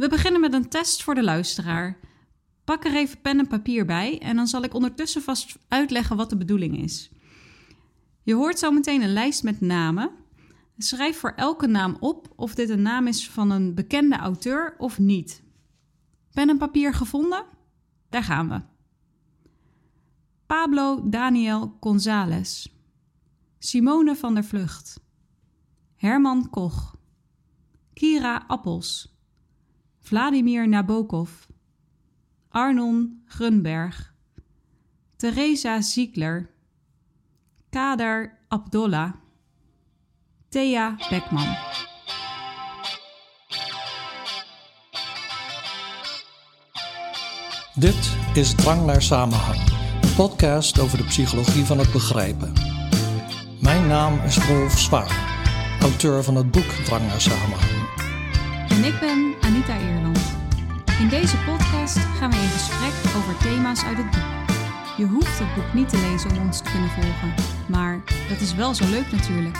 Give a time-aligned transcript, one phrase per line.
[0.00, 1.98] We beginnen met een test voor de luisteraar.
[2.64, 6.30] Pak er even pen en papier bij en dan zal ik ondertussen vast uitleggen wat
[6.30, 7.10] de bedoeling is.
[8.22, 10.10] Je hoort zo meteen een lijst met namen.
[10.76, 14.98] Schrijf voor elke naam op of dit een naam is van een bekende auteur of
[14.98, 15.42] niet.
[16.32, 17.44] Pen en papier gevonden?
[18.08, 18.60] Daar gaan we.
[20.46, 22.66] Pablo Daniel González.
[23.58, 25.00] Simone van der Vlucht.
[25.96, 26.96] Herman Koch.
[27.92, 29.19] Kira Appels.
[30.00, 31.28] Vladimir Nabokov.
[32.50, 34.12] Arnon Grunberg.
[35.16, 36.50] Teresa Ziegler.
[37.70, 39.12] Kader Abdollah.
[40.48, 41.56] Thea Beckman.
[47.74, 49.60] Dit is Drang naar Samenhang,
[50.02, 52.52] een podcast over de psychologie van het begrijpen.
[53.60, 55.38] Mijn naam is Rolf Zwaar,
[55.80, 57.79] auteur van het boek Drang naar Samenhang.
[58.80, 60.18] En ik ben Anita Eerland.
[61.00, 64.56] In deze podcast gaan we in gesprek over thema's uit het boek.
[64.96, 67.34] Je hoeft het boek niet te lezen om ons te kunnen volgen,
[67.68, 69.56] maar dat is wel zo leuk natuurlijk.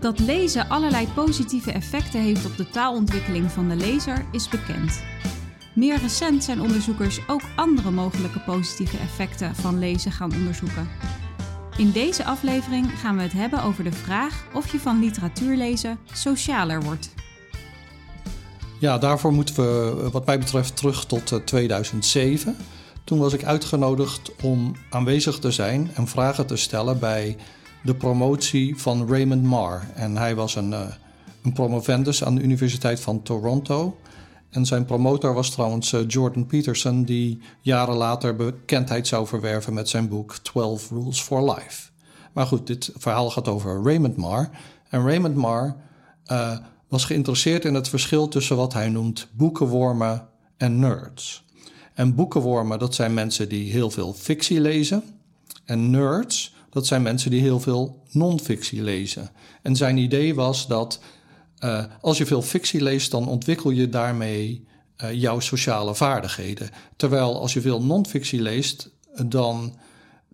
[0.00, 5.02] Dat lezen allerlei positieve effecten heeft op de taalontwikkeling van de lezer is bekend.
[5.74, 10.88] Meer recent zijn onderzoekers ook andere mogelijke positieve effecten van lezen gaan onderzoeken.
[11.80, 15.98] In deze aflevering gaan we het hebben over de vraag of je van literatuur lezen
[16.12, 17.14] socialer wordt.
[18.78, 22.56] Ja, daarvoor moeten we wat mij betreft terug tot 2007.
[23.04, 27.36] Toen was ik uitgenodigd om aanwezig te zijn en vragen te stellen bij
[27.82, 29.86] de promotie van Raymond Marr.
[29.94, 30.80] En hij was een, uh,
[31.42, 33.96] een promovendus aan de Universiteit van Toronto.
[34.50, 39.88] En zijn promotor was trouwens uh, Jordan Peterson, die jaren later bekendheid zou verwerven met
[39.88, 41.88] zijn boek 12 Rules for Life.
[42.32, 44.50] Maar goed, dit verhaal gaat over Raymond Marr.
[44.88, 45.76] En Raymond Marr
[46.26, 51.44] uh, was geïnteresseerd in het verschil tussen wat hij noemt boekenwormen en nerds.
[51.94, 55.02] En boekenwormen, dat zijn mensen die heel veel fictie lezen.
[55.64, 59.30] En nerds, dat zijn mensen die heel veel non-fictie lezen.
[59.62, 61.00] En zijn idee was dat
[61.60, 64.66] uh, als je veel fictie leest, dan ontwikkel je daarmee
[65.02, 66.70] uh, jouw sociale vaardigheden.
[66.96, 68.90] Terwijl als je veel non-fictie leest,
[69.26, 69.76] dan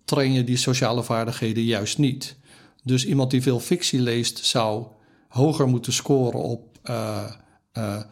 [0.04, 2.36] train je die sociale vaardigheden juist niet.
[2.82, 4.86] Dus iemand die veel fictie leest, zou
[5.28, 7.24] hoger moeten scoren op uh,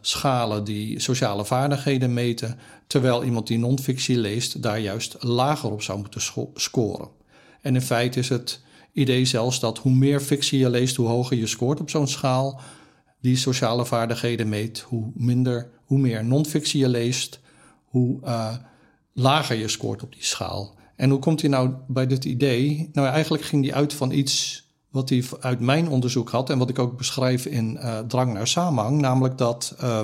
[0.01, 5.99] schalen die sociale vaardigheden meten, terwijl iemand die non-fictie leest daar juist lager op zou
[5.99, 6.21] moeten
[6.55, 7.09] scoren.
[7.61, 8.61] En in feite is het
[8.93, 12.61] idee zelfs dat hoe meer fictie je leest, hoe hoger je scoort op zo'n schaal
[13.25, 17.41] die sociale vaardigheden meet, hoe minder, hoe meer non-fictie je leest,
[17.85, 18.55] hoe uh,
[19.13, 20.75] lager je scoort op die schaal.
[20.97, 22.91] En hoe komt hij nou bij dit idee?
[22.93, 26.69] Nou, eigenlijk ging hij uit van iets wat hij uit mijn onderzoek had en wat
[26.69, 30.01] ik ook beschrijf in uh, Drang naar Samenhang, namelijk dat uh,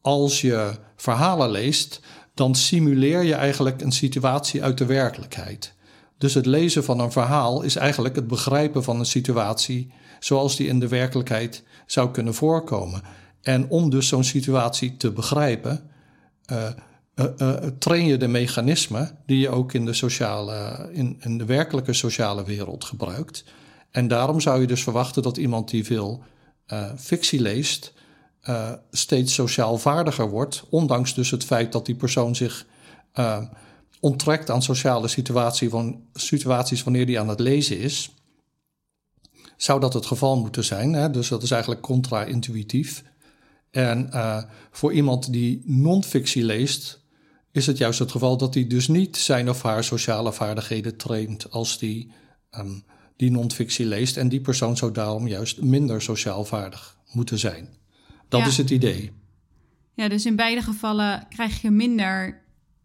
[0.00, 2.00] als je verhalen leest,
[2.34, 5.74] dan simuleer je eigenlijk een situatie uit de werkelijkheid.
[6.18, 10.68] Dus het lezen van een verhaal is eigenlijk het begrijpen van een situatie zoals die
[10.68, 13.02] in de werkelijkheid zou kunnen voorkomen.
[13.42, 15.90] En om dus zo'n situatie te begrijpen,
[16.52, 16.68] uh,
[17.14, 21.44] uh, uh, train je de mechanismen die je ook in de, sociale, in, in de
[21.44, 23.44] werkelijke sociale wereld gebruikt.
[23.90, 26.22] En daarom zou je dus verwachten dat iemand die veel
[26.96, 27.92] fictie leest,
[28.90, 32.66] steeds sociaal vaardiger wordt, ondanks dus het feit dat die persoon zich
[34.00, 38.14] onttrekt aan sociale situatie van, situaties wanneer die aan het lezen is,
[39.56, 40.92] zou dat het geval moeten zijn.
[40.92, 41.10] Hè?
[41.10, 43.02] Dus dat is eigenlijk contra-intuïtief.
[43.70, 47.04] En uh, voor iemand die non-fictie leest,
[47.52, 51.50] is het juist het geval dat hij dus niet zijn of haar sociale vaardigheden traint
[51.50, 52.12] als die,
[52.58, 52.84] um,
[53.16, 54.16] die non-fictie leest.
[54.16, 57.68] En die persoon zou daarom juist minder sociaal vaardig moeten zijn.
[58.28, 58.46] Dat ja.
[58.46, 59.12] is het idee.
[59.94, 62.44] Ja, dus in beide gevallen krijg je minder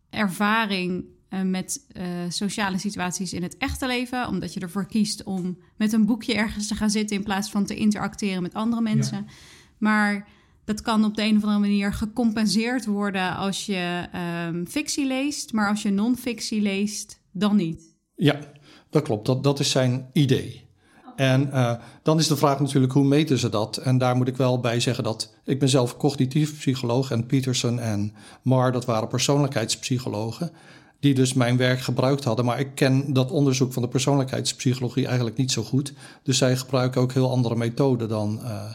[0.09, 1.05] ervaring
[1.43, 6.05] met uh, sociale situaties in het echte leven, omdat je ervoor kiest om met een
[6.05, 9.17] boekje ergens te gaan zitten in plaats van te interacteren met andere mensen.
[9.17, 9.33] Ja.
[9.77, 10.27] Maar
[10.65, 14.07] dat kan op de een of andere manier gecompenseerd worden als je
[14.47, 17.95] um, fictie leest, maar als je non-fictie leest, dan niet.
[18.15, 18.39] Ja,
[18.89, 19.25] dat klopt.
[19.25, 20.69] Dat, dat is zijn idee.
[21.15, 21.73] En uh,
[22.03, 23.77] dan is de vraag natuurlijk, hoe meten ze dat?
[23.77, 27.79] En daar moet ik wel bij zeggen dat ik ben zelf cognitief psycholoog en Peterson
[27.79, 30.51] en Marr, dat waren persoonlijkheidspsychologen,
[31.01, 32.45] die dus mijn werk gebruikt hadden.
[32.45, 35.93] Maar ik ken dat onderzoek van de persoonlijkheidspsychologie eigenlijk niet zo goed.
[36.23, 38.71] Dus zij gebruiken ook heel andere methoden dan, uh,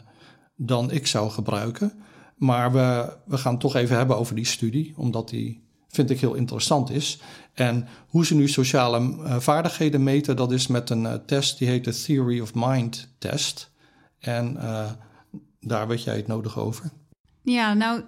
[0.57, 1.93] dan ik zou gebruiken.
[2.37, 6.21] Maar we, we gaan het toch even hebben over die studie, omdat die vind ik
[6.21, 7.21] heel interessant is.
[7.53, 11.69] En hoe ze nu sociale uh, vaardigheden meten, dat is met een uh, test die
[11.69, 13.71] heet de Theory of Mind test.
[14.19, 14.59] En
[15.61, 16.91] daar weet jij het nodig over.
[17.43, 18.03] Ja, nou,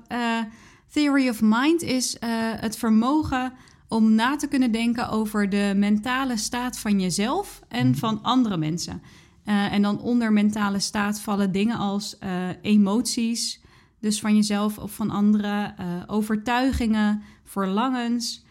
[0.93, 2.17] Theory of Mind is
[2.61, 3.53] het vermogen
[3.89, 7.99] om na te kunnen denken over de mentale staat van jezelf en mhm.
[7.99, 9.03] van andere mensen.
[9.45, 13.61] Uh, en dan onder mentale staat vallen dingen als uh, emoties,
[14.01, 18.45] dus van jezelf of van anderen, uh, overtuigingen, verlangens,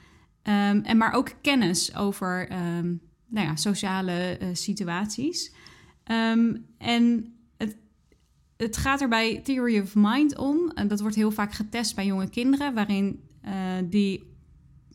[0.44, 5.54] um, en maar ook kennis over um, nou ja, sociale situaties.
[6.12, 7.78] Um, en het,
[8.58, 12.06] het gaat er bij Theory of Mind om, en dat wordt heel vaak getest bij
[12.06, 13.22] jonge kinderen, waarin
[13.90, 14.37] die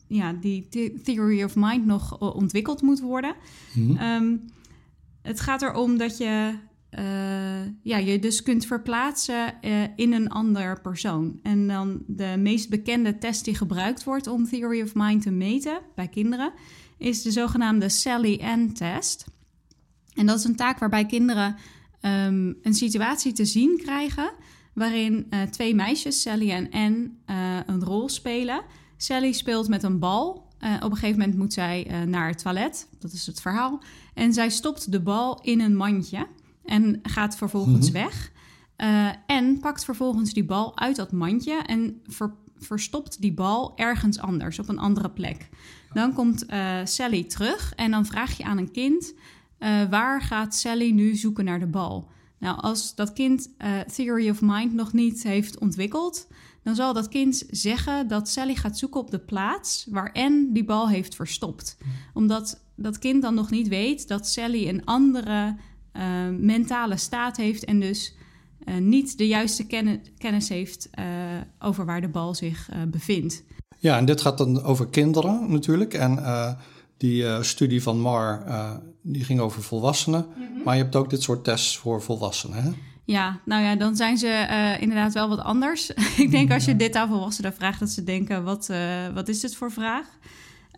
[0.07, 0.67] ja, die
[1.03, 3.35] theory of mind nog ontwikkeld moet worden.
[3.73, 4.51] Mm
[5.23, 6.53] het gaat erom dat je
[6.99, 11.39] uh, ja, je dus kunt verplaatsen uh, in een ander persoon.
[11.43, 15.79] En dan de meest bekende test die gebruikt wordt om theory of mind te meten
[15.95, 16.53] bij kinderen,
[16.97, 19.25] is de zogenaamde Sally Ann test.
[20.13, 21.55] En dat is een taak waarbij kinderen
[22.01, 24.31] um, een situatie te zien krijgen
[24.73, 27.09] waarin uh, twee meisjes, Sally en Anne,
[27.65, 28.61] een rol spelen.
[29.03, 30.47] Sally speelt met een bal.
[30.59, 32.87] Uh, op een gegeven moment moet zij uh, naar het toilet.
[32.99, 33.81] Dat is het verhaal.
[34.13, 36.27] En zij stopt de bal in een mandje
[36.65, 38.03] en gaat vervolgens mhm.
[38.03, 38.31] weg.
[38.77, 44.19] Uh, en pakt vervolgens die bal uit dat mandje en ver, verstopt die bal ergens
[44.19, 45.49] anders, op een andere plek.
[45.93, 46.45] Dan komt
[46.83, 49.13] Sally terug en dan vraag je aan een kind:
[49.89, 52.09] waar gaat Sally nu zoeken naar de bal?
[52.39, 53.49] Nou, als dat kind
[53.95, 56.27] Theory of Mind nog niet heeft ontwikkeld,
[56.63, 60.65] dan zal dat kind zeggen dat Sally gaat zoeken op de plaats waar Anne die
[60.65, 61.77] bal heeft verstopt.
[62.13, 65.55] Omdat dat kind dan nog niet weet dat Sally een andere
[65.93, 66.03] uh,
[66.39, 68.15] mentale staat heeft en dus
[68.65, 69.65] uh, niet de juiste
[70.17, 71.05] kennis heeft uh,
[71.59, 73.43] over waar de bal zich bevindt.
[73.77, 75.93] Ja, en dit gaat dan over kinderen natuurlijk.
[75.93, 76.23] En
[76.97, 78.45] die studie van Mar
[79.01, 80.25] die ging over volwassenen.
[80.27, 80.63] Mm -hmm.
[80.63, 82.63] Maar je hebt ook dit soort tests voor volwassenen.
[82.63, 82.71] Hè?
[83.05, 85.89] Ja, nou ja, dan zijn ze uh, inderdaad wel wat anders.
[86.17, 89.39] ik denk als je dit aan volwassenen vraagt, dat ze denken: wat, uh, wat is
[89.39, 90.07] dit voor vraag?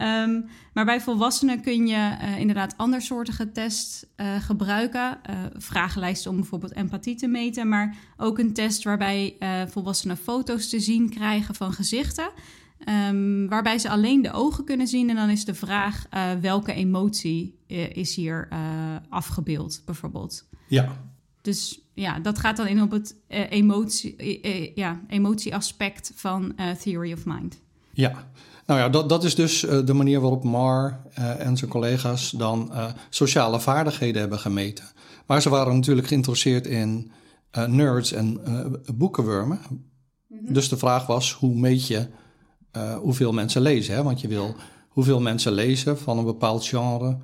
[0.02, 4.06] Um, maar bij volwassenen kun je uh, inderdaad andersoortige tests
[4.40, 5.18] gebruiken.
[5.54, 9.36] vragenlijsten om bijvoorbeeld empathie te meten, maar ook een test waarbij
[9.68, 12.30] volwassenen foto's te zien krijgen van gezichten.
[13.10, 15.10] Um, waarbij ze alleen de ogen kunnen zien.
[15.10, 16.06] En dan is de vraag
[16.42, 17.60] welke emotie
[17.94, 18.48] is hier
[19.10, 20.48] afgebeeld, bijvoorbeeld.
[20.68, 21.02] Ja.
[21.42, 27.14] Dus ja, dat gaat dan in op het uh, emotie, uh, ja, emotieaspect van Theory
[27.14, 27.60] of Mind.
[27.94, 28.28] Ja,
[28.66, 32.72] nou ja, dat, dat is dus de manier waarop Mar en zijn collega's dan
[33.10, 34.86] sociale vaardigheden hebben gemeten.
[35.26, 37.12] Maar ze waren natuurlijk geïnteresseerd in
[37.68, 38.42] nerds en
[38.96, 39.60] boekenwormen.
[40.28, 40.54] Mhm.
[40.54, 42.08] Dus de vraag was, hoe meet je
[43.02, 43.96] hoeveel mensen lezen?
[43.96, 44.04] Hè?
[44.04, 44.56] Want je wil
[44.90, 47.18] hoeveel mensen lezen van een bepaald genre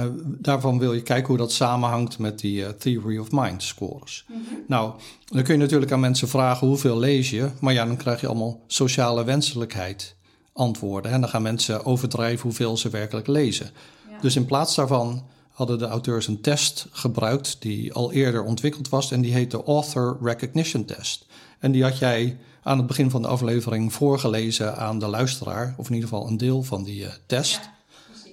[0.00, 4.24] uh, daarvan wil je kijken hoe dat samenhangt met die uh, Theory of Mind scores.
[4.28, 4.58] Mm -hmm.
[4.66, 4.92] Nou,
[5.24, 8.26] dan kun je natuurlijk aan mensen vragen hoeveel lees je, maar ja, dan krijg je
[8.26, 10.16] allemaal sociale wenselijkheid
[10.52, 11.12] antwoorden.
[11.12, 13.70] En dan gaan mensen overdrijven hoeveel ze werkelijk lezen.
[14.10, 14.20] Ja.
[14.20, 19.10] Dus in plaats daarvan hadden de auteurs een test gebruikt die al eerder ontwikkeld was
[19.10, 21.26] en die heet de Author Recognition Test.
[21.58, 25.88] En die had jij aan het begin van de aflevering voorgelezen aan de luisteraar, of
[25.88, 27.60] in ieder geval een deel van die uh, test.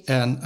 [0.06, 0.42] Ja, en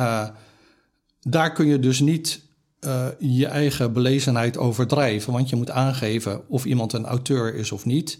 [1.23, 2.41] daar kun je dus niet
[2.85, 7.85] uh, je eigen belezenheid overdrijven, want je moet aangeven of iemand een auteur is of
[7.85, 8.19] niet.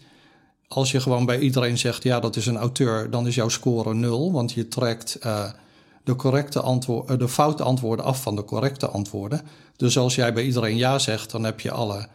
[0.68, 3.94] Als je gewoon bij iedereen zegt, ja, dat is een auteur, dan is jouw score
[3.94, 5.51] nul, want je trekt uh,
[6.04, 9.42] de, correcte antwoord, uh, de foute antwoorden af van de correcte antwoorden.
[9.75, 12.08] Dus als jij bij iedereen ja zegt, dan heb je alle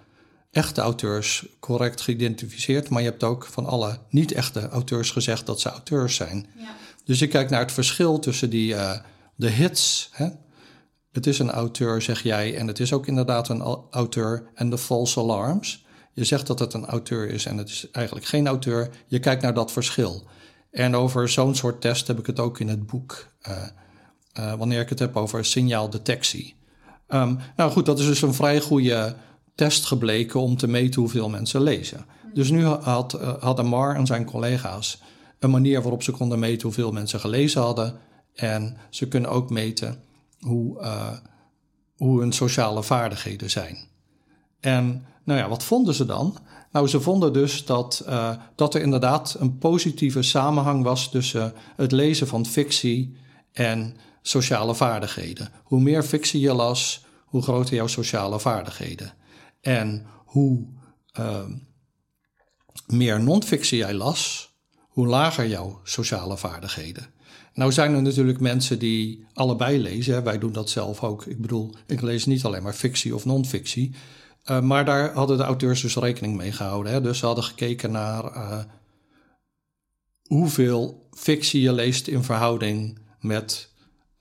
[0.50, 5.68] echte auteurs correct geïdentificeerd, maar je hebt ook van alle niet-echte auteurs gezegd dat ze
[5.68, 6.46] auteurs zijn.
[6.56, 6.76] Ja.
[7.04, 8.74] Dus je kijkt naar het verschil tussen die,
[9.36, 10.28] de hits, hè,
[11.18, 14.78] het is een auteur, zeg jij, en het is ook inderdaad een auteur en de
[14.78, 15.84] false alarms.
[16.12, 18.90] Je zegt dat het een auteur is en het is eigenlijk geen auteur.
[19.06, 20.26] Je kijkt naar dat verschil.
[20.70, 23.56] En over zo'n soort test heb ik het ook in het boek, uh,
[24.38, 26.54] uh, wanneer ik het heb over signaaldetectie.
[27.08, 29.14] Um, nou goed, dat is dus een vrij goede
[29.54, 32.06] test gebleken om te meten hoeveel mensen lezen.
[32.34, 35.02] Dus nu had, uh, hadden Mar en zijn collega's
[35.38, 37.98] een manier waarop ze konden meten hoeveel mensen gelezen hadden.
[38.34, 40.06] En ze kunnen ook meten
[40.40, 41.12] hoe, uh,
[41.96, 43.78] hoe hun sociale vaardigheden zijn.
[44.60, 46.38] En nou ja, wat vonden ze dan?
[46.72, 51.92] Nou, ze vonden dus dat, uh, dat er inderdaad een positieve samenhang was tussen het
[51.92, 53.16] lezen van fictie
[53.52, 55.48] en sociale vaardigheden.
[55.62, 59.12] Hoe meer fictie je las, hoe groter jouw sociale vaardigheden.
[59.60, 60.66] En hoe
[61.20, 61.44] uh,
[62.86, 67.06] meer non-fictie jij las, hoe lager jouw sociale vaardigheden.
[67.58, 70.24] Nou zijn er natuurlijk mensen die allebei lezen.
[70.24, 71.26] Wij doen dat zelf ook.
[71.26, 73.94] Ik bedoel, ik lees niet alleen maar fictie of non-fictie.
[74.50, 76.92] Uh, maar daar hadden de auteurs dus rekening mee gehouden.
[76.92, 77.00] Hè?
[77.00, 78.58] Dus ze hadden gekeken naar uh,
[80.22, 83.72] hoeveel fictie je leest in verhouding met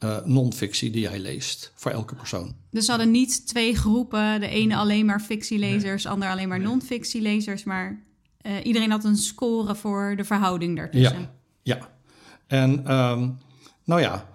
[0.03, 2.56] uh, non-fictie die jij leest voor elke persoon.
[2.72, 6.13] Dus ze hadden niet twee groepen, de ene alleen maar fictielezers, nee.
[6.13, 6.67] ander alleen maar nee.
[6.67, 8.06] non-fictielezers, maar
[8.63, 11.20] iedereen had een score voor de verhouding daartussen.
[11.20, 11.96] Ja, ja.
[12.48, 13.38] En um,
[13.84, 14.25] nou ja,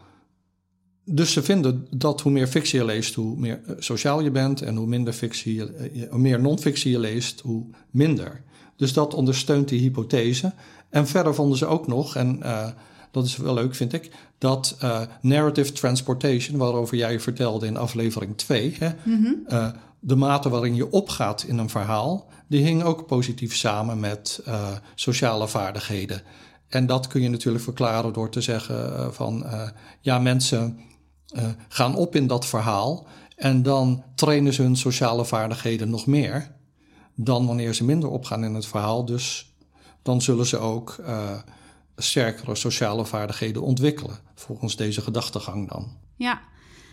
[1.04, 4.62] dus ze vinden dat hoe meer fictie je leest, hoe meer eh, sociaal je bent.
[4.62, 8.42] En hoe minder fictie je, eh, hoe meer non-fictie je leest, hoe minder.
[8.76, 10.52] Dus dat ondersteunt die hypothese.
[10.88, 12.66] En verder vonden ze ook nog, en uh,
[13.10, 18.36] dat is wel leuk vind ik, dat uh, narrative transportation, waarover jij vertelde in aflevering
[18.36, 19.44] 2, hè, mm -hmm.
[19.48, 19.68] uh,
[20.00, 24.42] de mate waarin je opgaat in een verhaal, die hing ook positief samen met
[24.94, 26.22] sociale vaardigheden.
[26.74, 29.46] En dat kun je natuurlijk verklaren door te zeggen van
[30.00, 30.80] ja, mensen
[31.36, 33.06] uh, gaan op in dat verhaal.
[33.36, 36.54] En dan trainen ze hun sociale vaardigheden nog meer
[37.14, 39.04] dan wanneer ze minder opgaan in het verhaal.
[39.04, 39.54] Dus
[40.02, 40.96] dan zullen ze ook
[41.96, 45.96] sterkere sociale vaardigheden ontwikkelen, volgens deze gedachtegang dan.
[46.16, 46.40] Ja,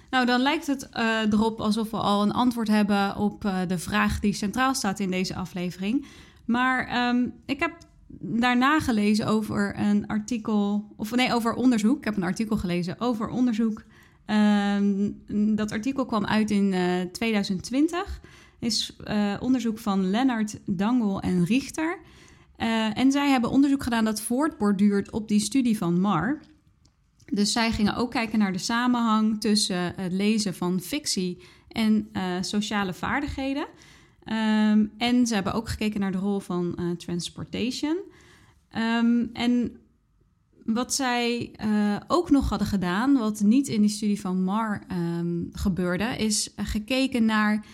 [0.10, 0.90] nou dan lijkt het
[1.32, 5.36] erop alsof we al een antwoord hebben op de vraag die centraal staat in deze
[5.36, 6.06] aflevering.
[6.46, 7.72] Maar um, ik heb
[8.20, 11.98] daarna gelezen over een artikel, of nee, over onderzoek.
[11.98, 13.84] Ik heb een artikel gelezen over onderzoek
[14.30, 15.22] Um,
[15.56, 18.22] dat artikel kwam uit in uh, 2020.
[18.60, 22.00] Is uh, onderzoek van Lennart Dangel en Richter.
[22.58, 26.40] Uh, en zij hebben onderzoek gedaan dat voortborduurt op die studie van Mar.
[27.26, 32.10] Dus zij gingen ook kijken naar de samenhang tussen het lezen van fictie en
[32.42, 33.68] sociale vaardigheden.
[34.32, 37.98] Um, en ze hebben ook gekeken naar de rol van transportation.
[38.78, 39.72] Um, en
[40.66, 45.50] wat zij uh, ook nog hadden gedaan, wat niet in die studie van Mar um,
[45.52, 47.66] gebeurde, is gekeken naar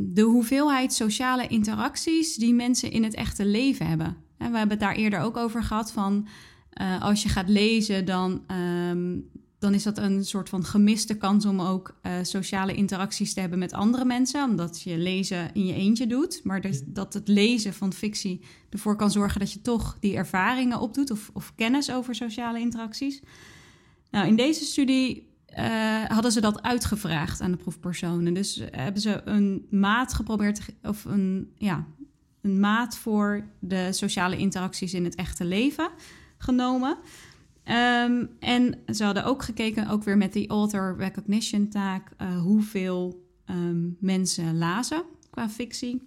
[0.00, 4.16] de hoeveelheid sociale interacties die mensen in het echte leven hebben.
[4.38, 6.26] En we hebben het daar eerder ook over gehad van
[6.80, 8.42] uh, als je gaat lezen, dan
[9.64, 13.58] dan is dat een soort van gemiste kans om ook uh, sociale interacties te hebben
[13.58, 16.40] met andere mensen, omdat je lezen in je eentje doet.
[16.42, 18.40] Maar dat, dat het lezen van fictie
[18.70, 23.22] ervoor kan zorgen dat je toch die ervaringen opdoet of, of kennis over sociale interacties.
[24.10, 25.28] Nou, in deze studie
[25.58, 28.34] uh, hadden ze dat uitgevraagd aan de proefpersonen.
[28.34, 31.86] Dus hebben ze een maat geprobeerd, of een, ja,
[32.40, 35.90] een maat voor de sociale interacties in het echte leven
[36.38, 36.96] genomen.
[37.64, 43.24] Um, en ze hadden ook gekeken, ook weer met die author recognition taak, uh, hoeveel
[43.46, 46.02] um, mensen lazen qua fictie.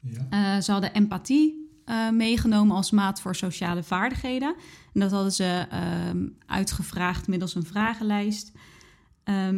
[0.00, 0.56] Ja.
[0.56, 4.54] Uh, ze hadden empathie uh, meegenomen als maat voor sociale vaardigheden.
[4.92, 5.66] En dat hadden ze
[6.08, 8.52] um, uitgevraagd middels een vragenlijst.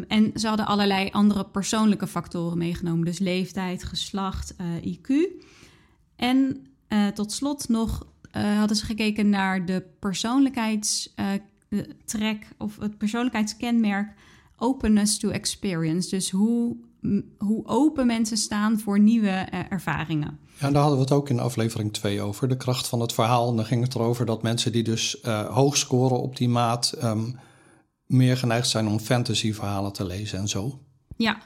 [0.08, 5.12] en ze hadden allerlei andere persoonlijke factoren meegenomen, dus leeftijd, geslacht, IQ.
[6.16, 6.66] En
[7.14, 8.06] tot slot nog
[8.36, 11.42] uh, hadden ze gekeken naar de persoonlijkheidstrek
[12.18, 14.12] uh, of het persoonlijkheidskenmerk
[14.56, 16.08] openness to experience.
[16.08, 16.76] Dus hoe,
[17.38, 20.38] hoe open mensen staan voor nieuwe uh, ervaringen.
[20.58, 23.50] Ja, daar hadden we het ook in aflevering 2 over, de kracht van het verhaal.
[23.50, 25.18] En dan ging het erover dat mensen die dus
[25.50, 26.94] hoog scoren op die maat...
[27.02, 27.38] Um,
[28.10, 30.80] meer geneigd zijn om fantasyverhalen te lezen en zo.
[31.16, 31.38] Ja,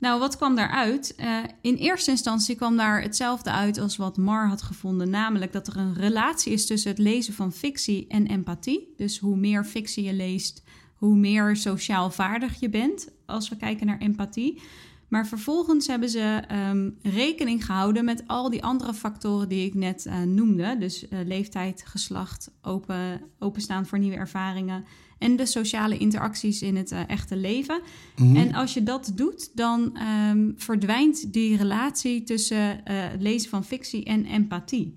[0.00, 1.14] nou, wat kwam daaruit?
[1.20, 5.66] Uh, in eerste instantie kwam daar hetzelfde uit als wat Mar had gevonden, namelijk dat
[5.66, 8.94] er een relatie is tussen het lezen van fictie en empathie.
[8.96, 10.62] Dus hoe meer fictie je leest,
[10.94, 14.62] hoe meer sociaal vaardig je bent als we kijken naar empathie.
[15.08, 20.06] Maar vervolgens hebben ze um, rekening gehouden met al die andere factoren die ik net
[20.06, 20.76] uh, noemde.
[20.78, 24.84] Dus uh, leeftijd, geslacht, open, openstaan voor nieuwe ervaringen
[25.20, 27.80] en de sociale interacties in het uh, echte leven.
[28.16, 28.36] Mm-hmm.
[28.36, 29.98] En als je dat doet, dan
[30.30, 34.94] um, verdwijnt die relatie tussen het lezen van fictie en empathie.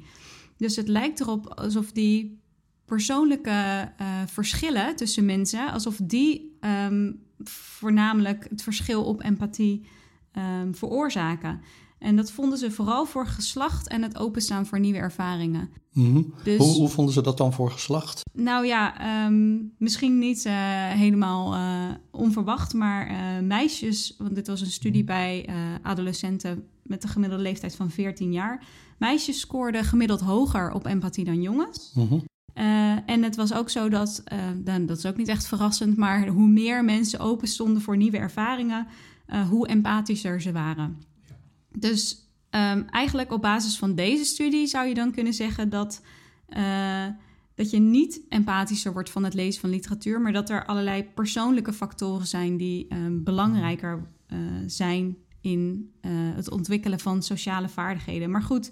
[0.58, 2.42] Dus het lijkt erop alsof die
[2.86, 3.92] persoonlijke
[4.26, 6.58] verschillen tussen mensen, alsof die
[6.90, 9.86] um, voornamelijk het verschil op empathie
[10.38, 11.62] um, veroorzaken.
[12.04, 15.70] En dat vonden ze vooral voor geslacht en het openstaan voor nieuwe ervaringen.
[15.92, 16.34] Mm-hmm.
[16.44, 18.22] dus, hoe, hoe, vonden ze dat dan voor geslacht?
[18.34, 18.96] Nou ja,
[19.26, 20.54] um, misschien niet uh,
[20.90, 23.18] helemaal uh, onverwacht, maar uh,
[23.48, 25.50] meisjes, want dit was een studie bij
[25.82, 28.66] adolescenten met een gemiddelde leeftijd van 14 jaar.
[28.98, 31.92] Meisjes scoorden gemiddeld hoger op empathie dan jongens.
[31.94, 32.24] Mm-hmm.
[33.06, 34.24] en het was ook zo dat,
[34.58, 38.18] dan, dat is ook niet echt verrassend, maar hoe meer mensen open stonden voor nieuwe
[38.18, 38.88] ervaringen,
[39.28, 41.12] uh, hoe empathischer ze waren.
[41.78, 46.02] Dus um, eigenlijk op basis van deze studie zou je dan kunnen zeggen dat,
[46.50, 47.06] uh,
[47.56, 51.74] dat je niet empathischer wordt van het lezen van literatuur, maar dat er allerlei persoonlijke
[51.74, 58.32] factoren zijn die um, belangrijker uh, zijn in eh, het ontwikkelen van sociale vaardigheden.
[58.32, 58.72] Maar goed,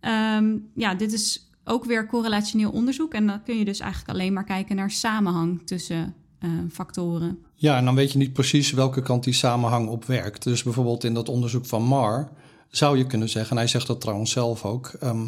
[0.00, 3.14] ehm, ja, dit is ook weer correlationeel onderzoek.
[3.14, 6.14] En dan kun je dus eigenlijk alleen maar kijken naar samenhang tussen
[6.70, 7.38] factoren.
[7.60, 10.42] Ja, en dan weet je niet precies welke kant die samenhang op werkt.
[10.42, 12.30] Dus bijvoorbeeld in dat onderzoek van Mar
[12.70, 14.92] zou je kunnen zeggen, en hij zegt dat trouwens zelf ook.
[15.00, 15.26] Ehm,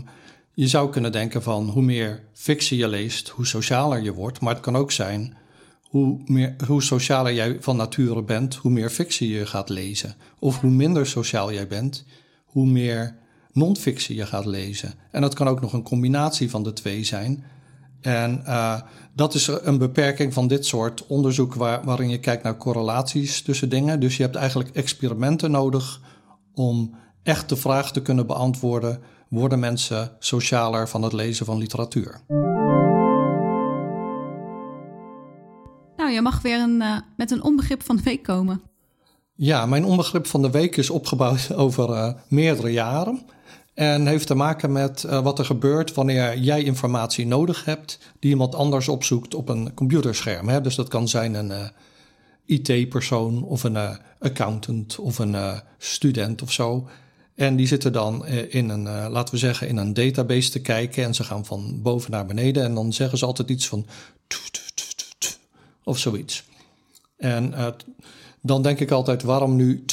[0.55, 4.41] je zou kunnen denken van hoe meer fictie je leest, hoe socialer je wordt.
[4.41, 5.37] Maar het kan ook zijn
[5.83, 10.15] hoe, meer, hoe socialer jij van nature bent, hoe meer fictie je gaat lezen.
[10.39, 12.05] Of hoe minder sociaal jij bent,
[12.45, 13.17] hoe meer
[13.53, 14.95] non-fictie je gaat lezen.
[15.11, 17.45] En dat kan ook nog een combinatie van de twee zijn.
[18.02, 18.80] En uh,
[19.14, 23.68] dat is een beperking van dit soort onderzoek waar, waarin je kijkt naar correlaties tussen
[23.68, 24.00] dingen.
[24.00, 26.00] Dus je hebt eigenlijk experimenten nodig
[26.54, 32.21] om echt de vraag te kunnen beantwoorden: worden mensen socialer van het lezen van literatuur?
[35.97, 38.62] Nou, je mag weer een, uh, met een onbegrip van de week komen.
[39.35, 43.23] Ja, mijn onbegrip van de week is opgebouwd over uh, meerdere jaren.
[43.75, 48.31] En heeft te maken met uh, wat er gebeurt wanneer jij informatie nodig hebt die
[48.31, 50.49] iemand anders opzoekt op een computerscherm.
[50.49, 50.61] Hè?
[50.61, 56.52] Dus dat kan zijn een uh, IT-persoon of een uh, accountant of een student of
[56.52, 56.88] zo.
[57.35, 61.05] En die zitten dan in een, laten we zeggen, in een database te kijken.
[61.05, 62.64] En ze gaan van boven naar beneden.
[62.64, 63.87] En dan zeggen ze altijd iets van
[65.85, 66.45] of zoiets.
[67.17, 67.55] En
[68.41, 69.85] dan denk ik altijd, waarom nu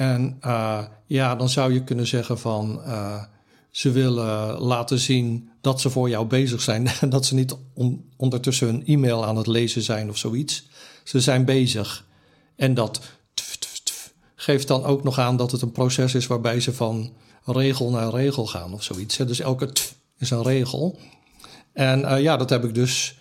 [0.00, 3.22] en uh, ja, dan zou je kunnen zeggen van uh,
[3.70, 6.88] ze willen laten zien dat ze voor jou bezig zijn.
[7.08, 10.68] dat ze niet on ondertussen hun e-mail aan het lezen zijn of zoiets.
[11.04, 12.04] Ze zijn bezig.
[12.56, 13.00] En dat
[13.34, 16.72] tf, tf, tf, geeft dan ook nog aan dat het een proces is waarbij ze
[16.72, 17.12] van
[17.44, 19.16] regel naar regel gaan of zoiets.
[19.16, 19.70] Dus elke
[20.18, 20.98] is een regel.
[21.72, 23.18] En uh, ja, dat heb ik dus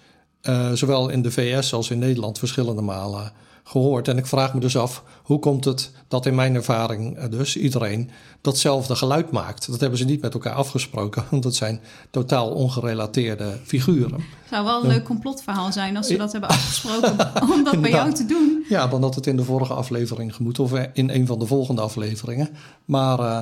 [0.73, 3.33] zowel in de VS als in Nederland verschillende malen
[3.69, 4.07] gehoord.
[4.07, 7.57] En ik vraag me dus af, hoe komt het dat in mijn ervaring eh, dus
[7.57, 8.09] iedereen
[8.41, 9.71] datzelfde geluid maakt?
[9.71, 14.19] Dat hebben ze niet met elkaar afgesproken, want dat zijn totaal ongerelateerde figuren.
[14.19, 17.17] Het zou wel een leuk complotverhaal zijn als ze dat hebben afgesproken
[17.53, 18.65] om dat bij jou te doen.
[18.69, 21.81] Ja, dan had het in de vorige aflevering gemoet of in een van de volgende
[21.81, 22.49] afleveringen.
[22.85, 23.39] Maar uh,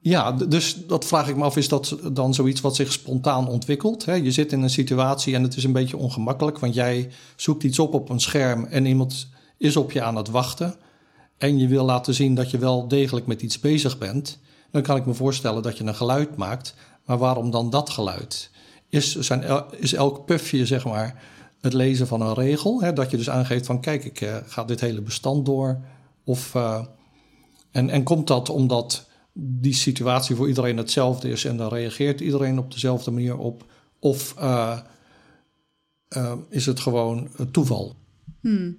[0.00, 4.04] ja, dus dat vraag ik me af, is dat dan zoiets wat zich spontaan ontwikkelt?
[4.04, 4.14] Hè?
[4.14, 7.78] Je zit in een situatie en het is een beetje ongemakkelijk, want jij zoekt iets
[7.78, 9.28] op op een scherm en iemand
[9.58, 10.74] is op je aan het wachten
[11.38, 14.38] en je wil laten zien dat je wel degelijk met iets bezig bent,
[14.70, 16.74] dan kan ik me voorstellen dat je een geluid maakt.
[17.04, 18.50] Maar waarom dan dat geluid?
[18.88, 21.22] Is, zijn, is elk puffje, zeg maar,
[21.60, 22.82] het lezen van een regel?
[22.82, 22.92] Hè?
[22.92, 25.80] Dat je dus aangeeft van, kijk, ik uh, ga dit hele bestand door.
[26.24, 26.84] Of, uh,
[27.70, 32.58] en, en komt dat omdat die situatie voor iedereen hetzelfde is en dan reageert iedereen
[32.58, 33.64] op dezelfde manier op?
[33.98, 34.78] Of uh,
[36.48, 37.96] is het gewoon toeval?
[38.40, 38.78] Hmm.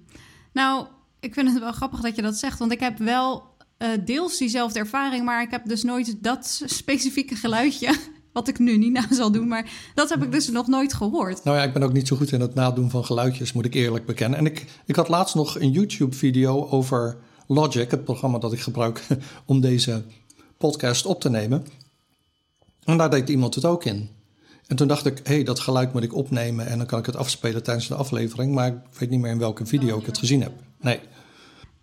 [0.52, 0.86] Nou,
[1.20, 3.42] ik vind het wel grappig dat je dat zegt, want ik heb wel
[3.78, 7.96] uh, deels diezelfde ervaring, maar ik heb dus nooit dat specifieke geluidje.
[8.32, 11.44] Wat ik nu niet na zal doen, maar dat heb ik dus nog nooit gehoord.
[11.44, 13.74] Nou ja, ik ben ook niet zo goed in het nadoen van geluidjes, moet ik
[13.74, 14.38] eerlijk bekennen.
[14.38, 19.06] En ik, ik had laatst nog een YouTube-video over Logic, het programma dat ik gebruik
[19.46, 20.04] om deze
[20.58, 21.66] podcast op te nemen.
[22.84, 24.10] En daar deed iemand het ook in.
[24.70, 27.06] En toen dacht ik, hé, hey, dat geluid moet ik opnemen en dan kan ik
[27.06, 28.54] het afspelen tijdens de aflevering.
[28.54, 30.52] Maar ik weet niet meer in welke video ik het gezien heb.
[30.80, 31.00] Nee.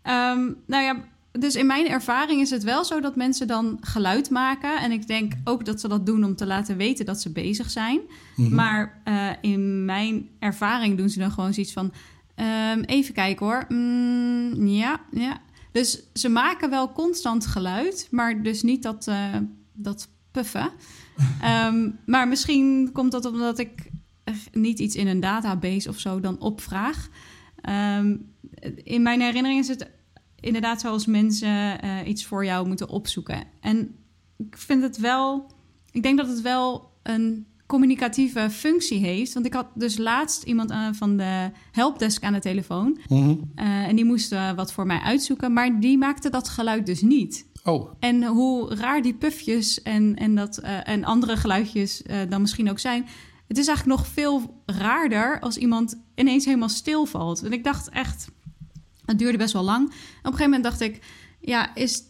[0.04, 0.96] Um, nou ja,
[1.32, 4.80] dus in mijn ervaring is het wel zo dat mensen dan geluid maken.
[4.80, 7.70] En ik denk ook dat ze dat doen om te laten weten dat ze bezig
[7.70, 8.00] zijn.
[8.36, 8.56] Mm -hmm.
[8.56, 11.92] Maar uh, in mijn ervaring doen ze dan gewoon zoiets van:
[12.36, 13.66] um, even kijken hoor.
[13.70, 15.42] Mm, ja, ja.
[15.72, 19.36] Dus ze maken wel constant geluid, maar dus niet dat, uh,
[19.74, 20.72] dat puffen.
[21.44, 23.90] Um, maar misschien komt dat omdat ik
[24.52, 27.10] niet iets in een database of zo dan opvraag.
[27.70, 28.32] Um,
[28.84, 29.90] in mijn herinnering is het
[30.40, 33.44] inderdaad zoals mensen uh, iets voor jou moeten opzoeken.
[33.60, 33.96] En
[34.38, 35.52] ik vind het wel,
[35.92, 39.34] ik denk dat het wel een communicatieve functie heeft.
[39.34, 43.00] Want ik had dus laatst iemand uh, van de helpdesk aan de telefoon.
[43.08, 43.52] Mm -hmm.
[43.56, 47.46] uh, en die moest wat voor mij uitzoeken, maar die maakte dat geluid dus niet.
[47.68, 47.92] Oh.
[48.00, 52.70] En hoe raar die pufjes en, en, dat, uh, en andere geluidjes uh, dan misschien
[52.70, 53.08] ook zijn.
[53.48, 57.44] Het is eigenlijk nog veel raarder als iemand ineens helemaal stilvalt.
[57.44, 58.28] En ik dacht echt,
[59.06, 59.86] het duurde best wel lang.
[59.86, 61.00] op een gegeven moment dacht ik,
[61.40, 62.04] ja, is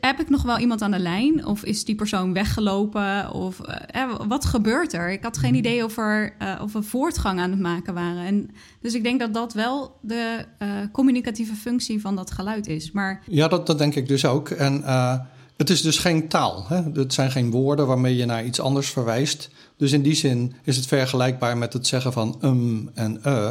[0.00, 1.46] heb ik nog wel iemand aan de lijn?
[1.46, 3.32] Of is die persoon weggelopen?
[3.32, 3.60] Of
[3.96, 5.10] uh, wat gebeurt er?
[5.10, 8.24] Ik had geen idee of, er, uh, of we voortgang aan het maken waren.
[8.24, 12.90] En dus ik denk dat dat wel de uh, communicatieve functie van dat geluid is.
[12.90, 13.22] Maar...
[13.26, 14.48] Ja, dat, dat denk ik dus ook.
[14.48, 14.82] En
[15.56, 16.64] het is dus geen taal.
[16.68, 16.82] Hè?
[16.92, 19.50] Het zijn geen woorden waarmee je naar iets anders verwijst.
[19.76, 23.50] Dus in die zin is het vergelijkbaar met het zeggen van um en uh.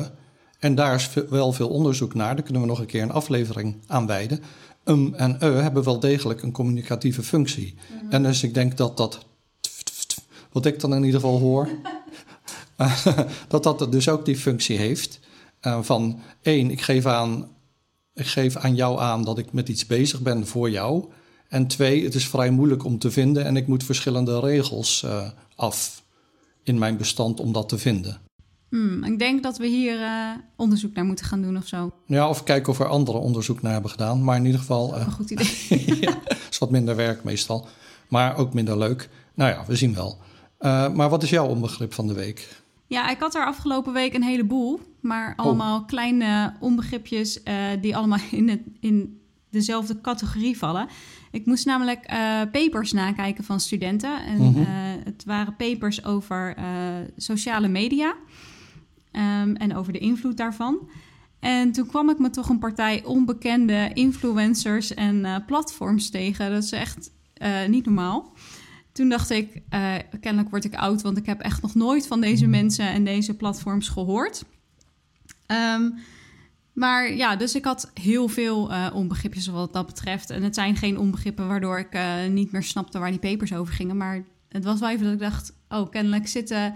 [0.59, 2.35] En daar is wel veel onderzoek naar.
[2.35, 4.39] Daar kunnen we nog een keer een aflevering aan wijden.
[4.85, 7.75] Um en e hebben wel degelijk een communicatieve functie.
[8.09, 9.25] En dus ik denk dat dat,
[10.51, 11.69] wat ik dan in ieder geval hoor,
[13.47, 15.19] dat dat dus ook die functie heeft.
[15.61, 17.47] Uh, van één, ik geef, aan,
[18.13, 21.05] ik geef aan jou aan dat ik met iets bezig ben voor jou.
[21.47, 25.29] En twee, het is vrij moeilijk om te vinden en ik moet verschillende regels uh,
[25.55, 26.03] af
[26.63, 28.21] in mijn bestand om dat te vinden.
[28.73, 31.91] Hmm, ik denk dat we hier uh, onderzoek naar moeten gaan doen of zo.
[32.05, 34.23] Ja, of kijken of er anderen onderzoek naar hebben gedaan.
[34.23, 34.95] Maar in ieder geval.
[34.97, 36.01] Uh, een goed idee.
[36.01, 36.13] ja,
[36.49, 37.67] is wat minder werk meestal.
[38.07, 39.09] Maar ook minder leuk.
[39.33, 40.17] Nou ja, we zien wel.
[40.59, 42.61] Uh, maar wat is jouw onbegrip van de week?
[42.87, 44.79] Ja, ik had er afgelopen week een heleboel.
[44.99, 45.87] Maar allemaal oh.
[45.87, 47.39] kleine onbegripjes
[47.81, 50.87] die allemaal in, het, in dezelfde categorie vallen.
[51.31, 54.25] Ik moest namelijk uh, papers nakijken van studenten.
[54.25, 54.61] En mm -hmm.
[54.61, 54.67] uh,
[55.03, 56.55] het waren papers over
[57.17, 58.15] sociale media
[59.13, 60.89] um, en over de invloed daarvan.
[61.39, 66.51] En toen kwam ik me toch een partij onbekende influencers en platforms tegen.
[66.51, 67.11] Dat is echt
[67.67, 68.33] niet normaal.
[68.91, 69.61] Toen dacht ik,
[70.19, 73.33] kennelijk word ik oud, want ik heb echt nog nooit van deze mensen en deze
[73.33, 74.43] platforms gehoord.
[75.47, 75.95] Um,
[76.73, 80.29] maar ja, dus ik had heel veel uh, onbegripjes wat dat betreft.
[80.29, 83.73] En het zijn geen onbegrippen waardoor ik uh, niet meer snapte waar die papers over
[83.73, 83.97] gingen.
[83.97, 86.73] Maar het was wel even dat ik dacht: oh, kennelijk zitten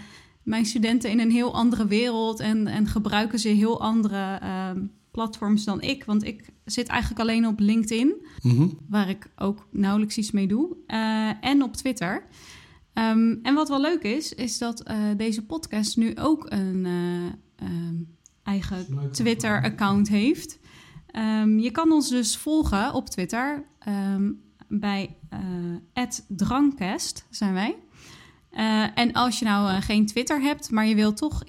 [0.48, 4.70] mijn studenten in een heel andere wereld en, en gebruiken ze heel andere uh,
[5.12, 6.04] platforms dan ik.
[6.04, 8.78] Want ik zit eigenlijk alleen op LinkedIn, mm -hmm.
[8.90, 12.24] waar ik ook nauwelijks iets mee doe, uh, en op Twitter.
[12.94, 14.84] Um, en wat wel leuk is, is dat
[15.18, 16.86] deze podcast nu ook een.
[17.64, 20.60] Um, eigen Twitter-account heeft.
[21.16, 25.16] Um, je kan ons dus volgen op Twitter um, bij
[25.94, 27.76] uh, @drankcast zijn wij.
[28.58, 31.44] Uh, en als je nou uh, geen Twitter hebt, maar je wilt toch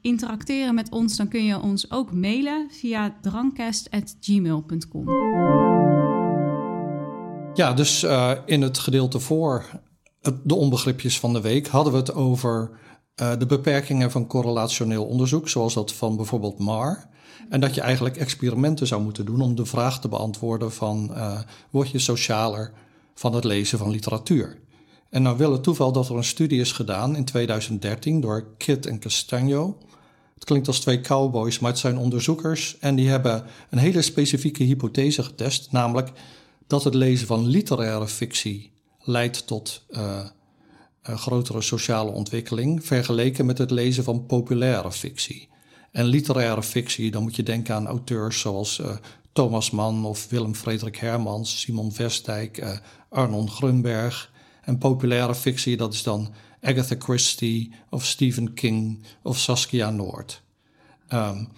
[0.00, 5.10] interacteren met ons, dan kun je ons ook mailen via drankcast@gmail.com.
[7.54, 8.06] Ja, dus
[8.46, 9.80] in het gedeelte voor
[10.42, 12.70] de onbegripjes van de week hadden we het over
[13.14, 17.08] de beperkingen van correlationeel onderzoek, zoals dat van bijvoorbeeld MAR.
[17.48, 21.14] En dat je eigenlijk experimenten zou moeten doen om de vraag te beantwoorden van
[21.70, 22.72] word je socialer
[23.14, 24.60] van het lezen van literatuur?
[25.12, 28.86] En nou wil het toeval dat er een studie is gedaan in 2013 door Kit
[28.86, 29.78] en Castagno.
[30.34, 34.62] Het klinkt als twee cowboys, maar het zijn onderzoekers en die hebben een hele specifieke
[34.62, 36.10] hypothese getest, namelijk
[36.66, 40.24] dat het lezen van literaire fictie leidt tot uh,
[41.02, 45.48] een grotere sociale ontwikkeling vergeleken met het lezen van populaire fictie.
[45.90, 48.90] En literaire fictie, dan moet je denken aan auteurs zoals uh,
[49.32, 54.31] Thomas Mann of Willem Frederik Hermans, Simon Vestdijk, uh, Arnon Grunberg.
[54.62, 60.42] En populaire fictie, dat is dan Agatha Christie of Stephen King of Saskia Noord.
[61.12, 61.48] Um,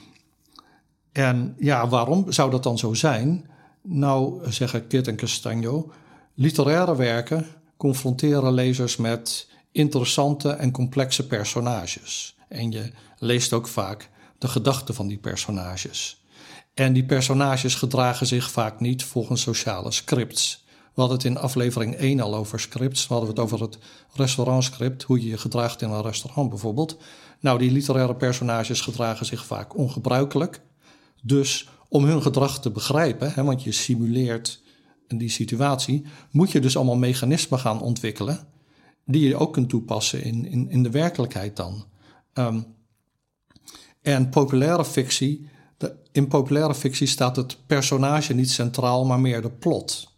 [1.12, 3.50] en ja, waarom zou dat dan zo zijn?
[3.82, 5.92] Nou, zeggen Kit en Castagno,
[6.34, 12.36] literaire werken confronteren lezers met interessante en complexe personages.
[12.48, 16.22] En je leest ook vaak de gedachten van die personages.
[16.74, 20.63] En die personages gedragen zich vaak niet volgens sociale scripts.
[20.94, 23.06] We hadden het in aflevering 1 al over scripts.
[23.06, 23.78] We hadden het over het
[24.12, 26.98] restaurantscript, hoe je je gedraagt in een restaurant bijvoorbeeld.
[27.40, 30.60] Nou, die literaire personages gedragen zich vaak ongebruikelijk.
[31.22, 34.62] Dus om hun gedrag te begrijpen, hè, want je simuleert
[35.08, 38.46] die situatie, moet je dus allemaal mechanismen gaan ontwikkelen
[39.04, 41.84] die je ook kunt toepassen in, in, in de werkelijkheid dan.
[42.34, 42.66] Um,
[44.02, 49.50] en populaire fictie, de, in populaire fictie staat het personage niet centraal, maar meer de
[49.50, 50.13] plot.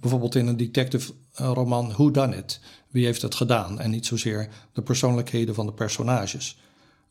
[0.00, 2.60] Bijvoorbeeld in een detective eh, roman Who Done It?
[2.88, 3.80] Wie heeft het gedaan?
[3.80, 6.58] En niet zozeer de persoonlijkheden van de personages.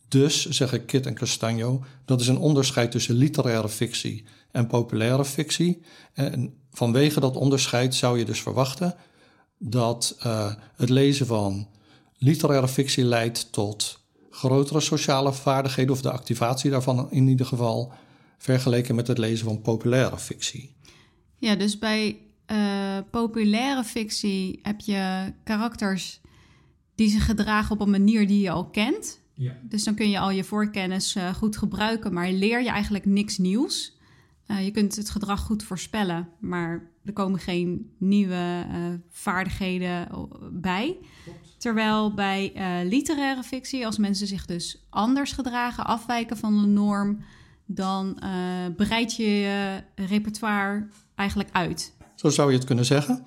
[0.08, 5.82] Dus, zeggen Kit en Castagno, dat is een onderscheid tussen literaire fictie en populaire fictie.
[6.14, 8.96] En vanwege dat onderscheid zou je dus verwachten
[9.58, 11.68] dat uh, het lezen van
[12.18, 17.94] literaire fictie leidt tot grotere sociale vaardigheden, of de activatie daarvan in ieder geval,
[18.38, 20.76] vergeleken met het lezen van populaire fictie.
[21.38, 22.18] Ja, dus bij
[22.52, 26.22] uh, populaire fictie heb je karakters
[26.96, 29.20] die zich gedragen op een manier die je al kent.
[29.34, 29.58] Ja.
[29.64, 33.38] Dus dan kun je al je voorkennis uh, goed gebruiken, maar leer je eigenlijk niks
[33.38, 33.98] nieuws.
[34.48, 38.66] Uh, je kunt het gedrag goed voorspellen, maar er komen geen nieuwe
[39.10, 40.08] vaardigheden
[40.52, 40.98] bij.
[41.58, 42.52] Terwijl bij
[42.90, 47.20] literaire fictie, als mensen zich dus anders gedragen, afwijken van de norm,
[47.66, 48.20] dan
[48.76, 51.97] breid je je repertoire eigenlijk uit.
[52.18, 53.26] Zo zou je het kunnen zeggen.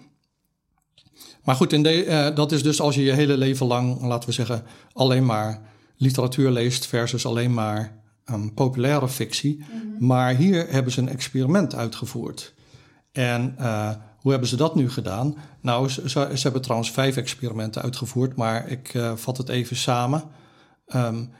[1.44, 4.34] Maar goed, in de, dat is dus als je je hele leven lang, laten we
[4.34, 5.62] zeggen, alleen maar
[5.96, 9.58] literatuur leest versus alleen maar um, populaire fictie.
[9.58, 10.06] Mhm.
[10.06, 12.54] Maar hier hebben ze een experiment uitgevoerd.
[13.12, 15.36] En uh, hoe hebben ze dat nu gedaan?
[15.60, 20.22] Nou, ze, ze, hebben trouwens vijf experimenten uitgevoerd, maar ik uh, vat het even samen.
[20.94, 21.30] Um,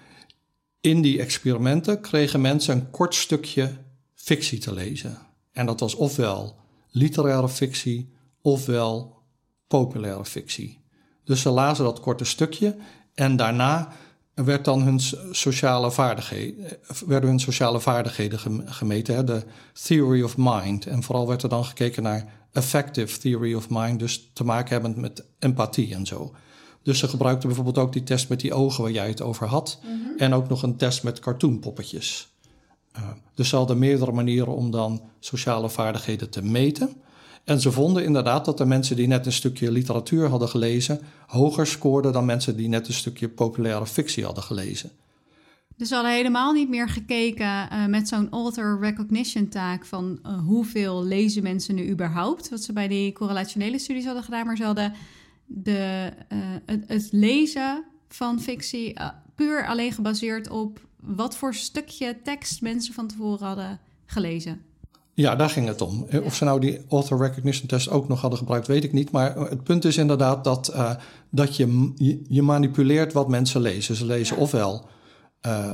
[0.80, 3.70] in die experimenten kregen mensen een kort stukje
[4.14, 5.18] fictie te lezen.
[5.52, 6.56] En dat was ofwel
[6.90, 9.18] literaire fictie, ofwel
[9.66, 10.78] populaire fictie.
[11.24, 12.76] Dus ze lazen dat korte stukje
[13.14, 13.92] en daarna
[14.34, 15.00] werd dan hun
[15.30, 19.44] sociale vaardigheden, werden hun sociale vaardigheden gemeten, hè, de
[19.82, 20.86] theory of mind.
[20.86, 24.96] En vooral werd er dan gekeken naar affective theory of mind, dus te maken hebbend
[24.96, 26.34] met empathie en zo.
[26.82, 29.78] Dus ze gebruikten bijvoorbeeld ook die test met die ogen waar jij het over had.
[29.82, 30.18] Mhm.
[30.18, 32.28] En ook nog een test met cartoonpoppetjes.
[33.00, 36.88] Uh, dus ze hadden meerdere manieren om dan sociale vaardigheden te meten.
[37.44, 41.66] En ze vonden inderdaad dat de mensen die net een stukje literatuur hadden gelezen, hoger
[41.66, 44.90] scoorden dan mensen die net een stukje populaire fictie hadden gelezen.
[45.76, 50.38] Dus ze hadden helemaal niet meer gekeken uh, met zo'n author recognition taak van uh,
[50.46, 54.64] hoeveel lezen mensen nu überhaupt, wat ze bij die correlationele studies hadden gedaan, maar ze
[54.64, 54.92] hadden
[55.46, 56.12] de,
[56.66, 58.96] het, lezen van fictie
[59.34, 64.60] puur alleen gebaseerd op wat voor stukje tekst mensen van tevoren hadden gelezen.
[65.14, 66.06] Ja, daar ging het om.
[66.24, 69.10] Of ze nou die author recognition test ook nog hadden gebruikt, weet ik niet.
[69.10, 70.94] Maar het punt is inderdaad dat, uh,
[71.30, 71.92] dat je,
[72.28, 73.96] je manipuleert wat mensen lezen.
[73.96, 74.88] Ze lezen ofwel
[75.46, 75.70] uh,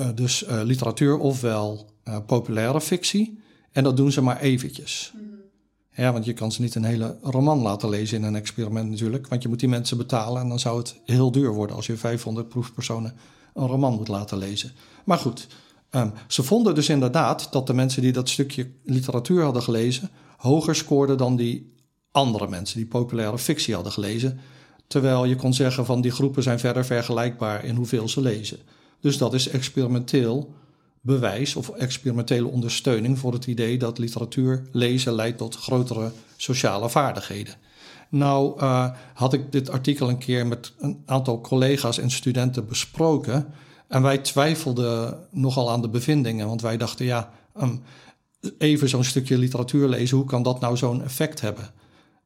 [0.00, 1.90] uh, dus literatuur ofwel
[2.26, 3.42] populaire fictie.
[3.72, 5.12] En dat doen ze maar eventjes.
[5.14, 5.34] Mm -hmm.
[5.96, 9.28] Ja, want je kan ze niet een hele roman laten lezen in een experiment natuurlijk.
[9.28, 11.96] Want je moet die mensen betalen en dan zou het heel duur worden als je
[11.96, 13.14] 500 proefpersonen
[13.54, 14.72] een roman moet laten lezen.
[15.04, 15.46] Maar goed,
[15.90, 20.74] um, ze vonden dus inderdaad dat de mensen die dat stukje literatuur hadden gelezen, hoger
[20.74, 21.72] scoorden dan die
[22.10, 24.40] andere mensen die populaire fictie hadden gelezen.
[24.86, 28.58] Terwijl je kon zeggen van die groepen zijn verder vergelijkbaar in hoeveel ze lezen.
[29.00, 30.54] Dus dat is experimenteel
[31.00, 37.54] bewijs of experimentele ondersteuning voor het idee dat literatuur lezen leidt tot grotere sociale vaardigheden.
[38.14, 43.46] Nou uh, had ik dit artikel een keer met een aantal collega's en studenten besproken.
[43.88, 47.82] En wij twijfelden nogal aan de bevindingen, want wij dachten, ja, um,
[48.58, 51.70] even zo'n stukje literatuur lezen, hoe kan dat nou zo'n effect hebben?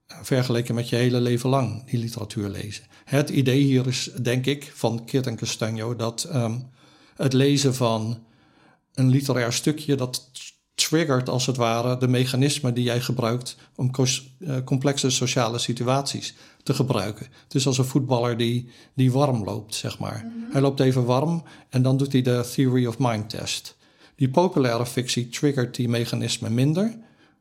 [0.07, 2.85] Vergeleken met je hele leven lang die literatuur lezen.
[3.05, 6.69] Het idee hier is, denk ik, van Kit en Castagno, dat um,
[7.17, 8.19] het lezen van
[8.95, 10.31] een literair stukje, dat
[10.89, 16.75] triggert als het ware de mechanismen die jij gebruikt om eh, complexe sociale situaties te
[16.75, 17.27] gebruiken.
[17.49, 20.25] Dus als een voetballer die, die warm loopt, zeg maar.
[20.25, 20.53] Mhm.
[20.53, 23.77] Hij loopt even warm en dan doet hij de Theory of Mind test.
[24.15, 26.99] Die populaire fictie triggert die mechanismen minder,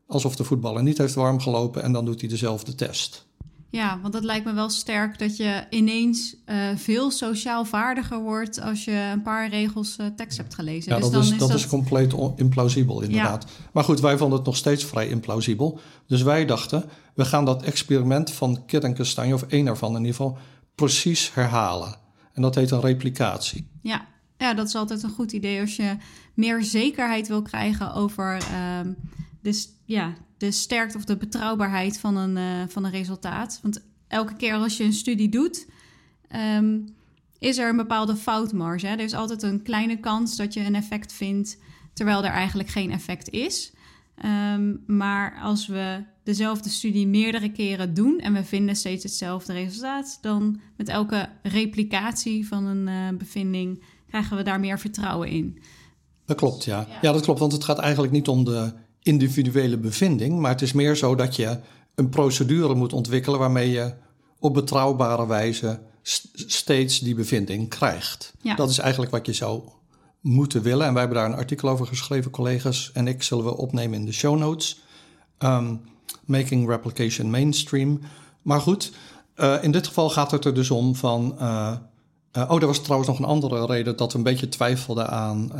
[0.07, 3.26] alsof de voetballer niet heeft warm gelopen en dan doet hij dezelfde test.
[3.69, 8.61] Ja, want het lijkt me wel sterk dat je ineens uh, veel sociaal vaardiger wordt
[8.61, 10.93] als je een paar regels uh, tekst hebt gelezen.
[10.93, 13.45] Ja, dus dat, is, is dat, is compleet implausibel inderdaad.
[13.47, 13.65] Ja.
[13.73, 15.79] Maar goed, wij vonden het nog steeds vrij implausibel.
[16.07, 19.99] Dus wij dachten, we gaan dat experiment van Kit en Kastanje, of één ervan in
[19.99, 20.37] ieder geval,
[20.75, 21.95] precies herhalen.
[22.33, 23.67] En dat heet een replicatie.
[23.81, 25.95] Ja, ja dat is altijd een goed idee als je
[26.33, 28.79] meer zekerheid wil krijgen over uh,
[29.41, 33.59] dus, ja, de sterkte of de betrouwbaarheid van een, uh, van een resultaat.
[33.61, 35.67] Want elke keer als je een studie doet,
[36.57, 36.95] um,
[37.39, 38.87] is er een bepaalde foutmarge.
[38.87, 38.93] Hè?
[38.93, 41.57] Er is altijd een kleine kans dat je een effect vindt,
[41.93, 43.71] terwijl er eigenlijk geen effect is.
[44.25, 50.17] Um, maar als we dezelfde studie meerdere keren doen en we vinden steeds hetzelfde resultaat,
[50.21, 55.61] dan met elke replicatie van een uh, bevinding krijgen we daar meer vertrouwen in.
[56.25, 56.79] Dat klopt, ja.
[56.89, 56.97] ja.
[57.01, 57.11] ja.
[57.11, 58.73] dat klopt, want het gaat eigenlijk niet om de
[59.07, 61.59] individuele bevinding, maar het is meer zo dat je
[61.95, 63.93] een procedure moet ontwikkelen waarmee je
[64.39, 65.79] op betrouwbare wijze
[66.33, 68.33] steeds die bevinding krijgt.
[68.41, 68.55] Ja.
[68.55, 69.61] Dat is eigenlijk wat je zou
[70.21, 70.85] moeten willen.
[70.85, 74.05] En wij hebben daar een artikel over geschreven, collega's en ik zullen we opnemen in
[74.05, 74.81] de show notes.
[75.39, 75.81] Um,
[76.25, 77.99] making replication mainstream.
[78.41, 78.91] Maar goed,
[79.35, 81.35] uh, in dit geval gaat het er dus om van.
[81.39, 81.73] Uh,
[82.37, 85.51] uh, oh, er was trouwens nog een andere reden dat we een beetje twijfelden aan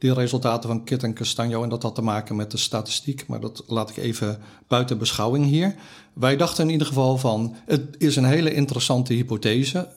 [0.00, 1.62] die resultaten van Kit en Castagno.
[1.62, 5.44] En dat had te maken met de statistiek, maar dat laat ik even buiten beschouwing
[5.44, 5.74] hier.
[6.12, 9.88] Wij dachten in ieder geval van, het is een hele interessante hypothese.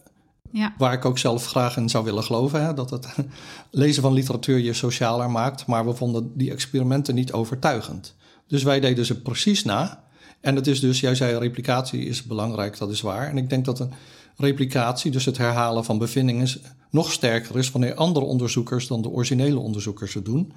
[0.52, 0.74] Ja.
[0.78, 2.66] Waar ik ook zelf graag in zou willen geloven.
[2.66, 3.08] Hè, dat het
[3.72, 5.66] lezen van literatuur je socialer maakt.
[5.66, 8.16] Maar we vonden die experimenten niet overtuigend.
[8.48, 10.04] Dus wij deden ze precies na.
[10.42, 13.28] En het is dus, jij zei replicatie is belangrijk, dat is waar.
[13.28, 13.94] En ik denk dat een
[14.38, 16.48] replicatie, dus het herhalen van bevindingen,
[16.90, 20.54] nog sterker is wanneer andere onderzoekers dan de originele onderzoekers het doen.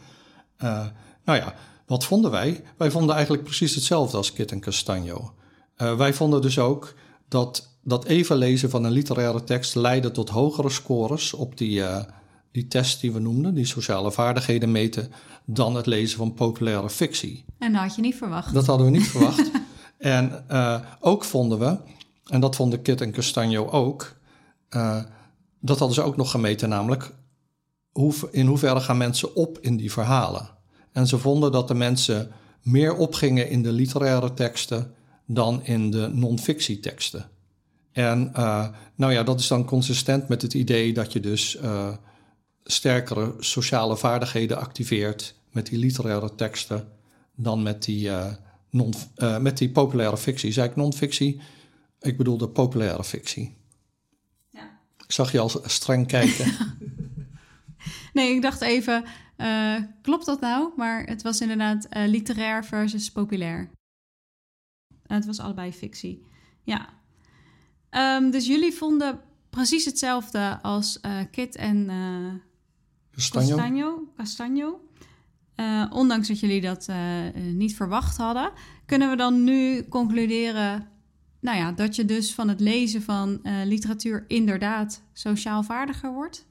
[0.63, 0.87] Uh,
[1.25, 1.55] nou ja,
[1.87, 2.63] wat vonden wij?
[2.77, 5.33] Wij vonden eigenlijk precies hetzelfde als Kit en Castagno.
[5.79, 6.95] Uh, wij vonden dus ook
[7.29, 12.03] dat dat even lezen van een literaire tekst leidde tot hogere scores op die, uh,
[12.53, 15.13] die test die we noemden, die sociale vaardigheden meten,
[15.45, 17.45] dan het lezen van populaire fictie.
[17.59, 18.55] En dat had je niet verwacht.
[18.55, 19.51] Dat hadden we niet verwacht.
[19.99, 21.79] En uh, ook vonden we,
[22.27, 24.17] en dat vonden Kit en Castagno ook,
[24.71, 25.03] uh,
[25.61, 27.15] dat hadden ze ook nog gemeten, namelijk
[27.91, 30.49] hoe, in hoeverre gaan mensen op in die verhalen.
[30.93, 32.31] En ze vonden dat de mensen
[32.63, 34.95] meer opgingen in de literaire teksten
[35.27, 37.29] dan in de non-fictieteksten.
[37.93, 41.89] En uh, nou ja, dat is dan consistent met het idee dat je dus uh,
[42.65, 46.89] sterkere sociale vaardigheden activeert met die literaire teksten
[47.37, 48.11] dan met die,
[48.71, 48.95] non,
[49.41, 50.53] met die populaire fictie.
[50.53, 51.41] Zei ik non-fictie?
[52.01, 53.57] Ik bedoel de populaire fictie.
[54.51, 54.81] Ja.
[55.05, 56.53] Ik zag je al streng kijken.
[58.13, 59.05] nee, ik dacht even,
[60.03, 60.73] klopt dat nou?
[60.77, 63.71] Maar het was inderdaad literair versus populair.
[65.07, 66.25] het was allebei fictie.
[66.65, 66.97] Ja,
[67.97, 71.91] Um, dus jullie vonden precies hetzelfde als uh, Kit en.
[73.13, 74.13] Castagno.
[74.17, 74.81] Castagno.
[75.57, 76.89] Uh, ondanks dat jullie dat
[77.35, 78.53] niet verwacht hadden,
[78.87, 80.89] kunnen we dan nu concluderen
[81.41, 86.47] nou ja, dat je dus van het lezen van literatuur inderdaad sociaal vaardiger wordt?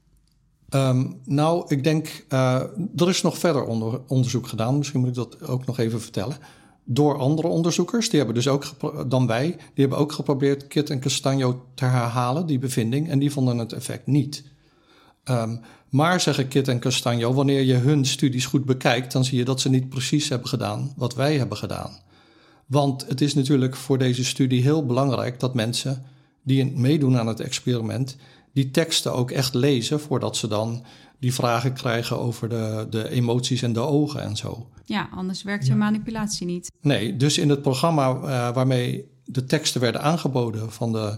[0.70, 2.26] Um, nou, ik denk,
[2.96, 4.78] er is nog verder onder, onderzoek gedaan.
[4.78, 6.38] Misschien moet ik dat ook nog even vertellen
[6.84, 8.10] door andere onderzoekers.
[8.10, 8.66] Die hebben dus ook
[9.10, 13.32] dan wij, die hebben ook geprobeerd Kit en Castagno te herhalen, die bevinding, en die
[13.32, 14.44] vonden het effect niet.
[15.24, 19.46] Um, maar zeggen Kit en Castagno, wanneer je hun studies goed bekijkt, dan zie je
[19.46, 22.00] dat ze niet precies hebben gedaan wat wij hebben gedaan.
[22.66, 26.04] Want het is natuurlijk voor deze studie heel belangrijk dat mensen
[26.44, 28.18] die meedoen aan het experiment,
[28.54, 30.86] die teksten ook echt lezen voordat ze dan
[31.20, 34.70] die vragen krijgen over de, de emoties en de ogen en zo.
[34.86, 36.72] Ja, anders werkt je manipulatie niet.
[36.82, 41.18] Nee, dus in het programma uh, waarmee de teksten werden aangeboden van de,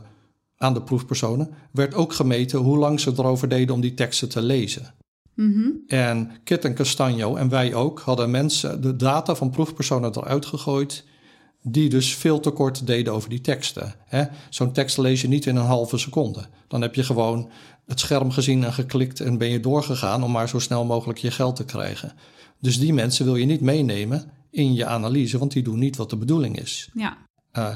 [0.57, 4.41] aan de proefpersonen, werd ook gemeten hoe lang ze erover deden om die teksten te
[4.41, 4.93] lezen.
[5.33, 5.83] Mm -hmm.
[5.87, 11.05] En Kit en Castagno en wij ook hadden mensen de data van proefpersonen eruit gegooid
[11.71, 13.95] die dus veel te kort deden over die teksten.
[14.49, 16.45] Zo'n tekst lees je niet in een halve seconde.
[16.67, 17.49] Dan heb je gewoon
[17.85, 21.31] het scherm gezien en geklikt en ben je doorgegaan om maar zo snel mogelijk je
[21.31, 22.13] geld te krijgen.
[22.59, 26.09] Dus die mensen wil je niet meenemen in je analyse, want die doen niet wat
[26.09, 26.89] de bedoeling is.
[26.93, 27.17] Ja.
[27.53, 27.75] Uh,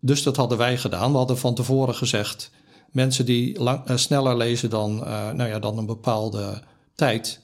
[0.00, 1.10] dus dat hadden wij gedaan.
[1.10, 2.50] We hadden van tevoren gezegd:
[2.90, 6.62] mensen die lang, uh, sneller lezen dan, uh, nou ja, dan een bepaalde
[6.94, 7.40] tijd,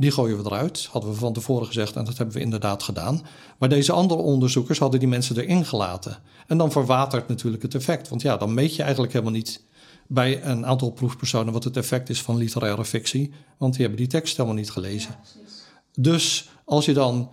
[0.00, 0.88] die gooien we eruit.
[0.90, 3.22] Hadden we van tevoren gezegd en dat hebben we inderdaad gedaan.
[3.58, 6.18] Maar deze andere onderzoekers hadden die mensen erin gelaten.
[6.46, 8.08] En dan verwatert natuurlijk het effect.
[8.08, 9.64] Want ja, dan meet je eigenlijk helemaal niet
[10.06, 13.32] bij een aantal proefpersonen wat het effect is van literaire fictie.
[13.58, 15.10] Want die hebben die tekst helemaal niet gelezen.
[15.10, 15.40] Ja,
[15.94, 17.32] dus als je dan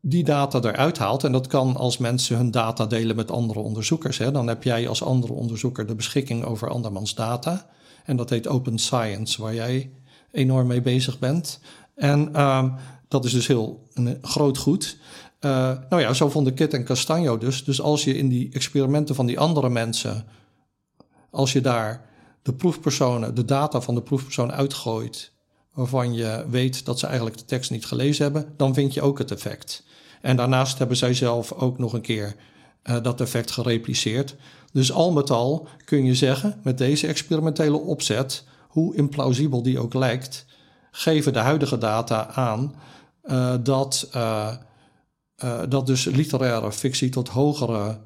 [0.00, 4.18] die data eruit haalt, en dat kan als mensen hun data delen met andere onderzoekers,
[4.18, 7.66] hè, dan heb jij als andere onderzoeker de beschikking over andermans data.
[8.04, 9.90] En dat heet Open Science, waar jij
[10.34, 11.60] enorm mee bezig bent.
[11.94, 12.74] En uh,
[13.08, 14.98] dat is dus heel een groot goed.
[15.40, 15.50] Uh,
[15.88, 17.64] nou ja, zo vonden Kit en Castagno dus.
[17.64, 20.26] Dus als je in die experimenten van die andere mensen,
[21.30, 22.08] als je daar
[22.42, 25.32] de proefpersonen, de data van de proefpersoon uitgooit
[25.72, 29.18] waarvan je weet dat ze eigenlijk de tekst niet gelezen hebben, dan vind je ook
[29.18, 29.84] het effect.
[30.20, 32.34] En daarnaast hebben zij zelf ook nog een keer
[32.84, 34.36] uh, dat effect gerepliceerd.
[34.72, 39.94] Dus al met al kun je zeggen, met deze experimentele opzet, hoe implausibel die ook
[39.94, 40.46] lijkt,
[40.96, 42.74] geven de huidige data aan
[43.24, 44.54] uh, dat, uh,
[45.68, 48.00] dat dus literaire fictie tot hogere